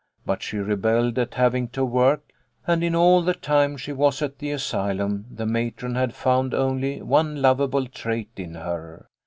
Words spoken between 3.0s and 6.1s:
the time she was at the asylum the matron